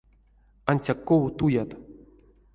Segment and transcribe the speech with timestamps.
[0.73, 1.69] Ансяк ков туят?